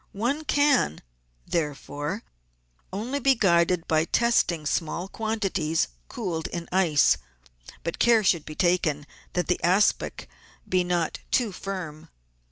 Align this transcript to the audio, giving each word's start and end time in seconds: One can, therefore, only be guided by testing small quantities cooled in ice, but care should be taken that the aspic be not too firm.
One 0.13 0.45
can, 0.45 1.03
therefore, 1.45 2.23
only 2.91 3.19
be 3.19 3.35
guided 3.35 3.87
by 3.87 4.05
testing 4.05 4.65
small 4.65 5.07
quantities 5.07 5.89
cooled 6.07 6.47
in 6.47 6.67
ice, 6.71 7.17
but 7.83 7.99
care 7.99 8.23
should 8.23 8.43
be 8.43 8.55
taken 8.55 9.05
that 9.33 9.45
the 9.45 9.63
aspic 9.63 10.27
be 10.67 10.83
not 10.83 11.19
too 11.29 11.51
firm. 11.51 12.09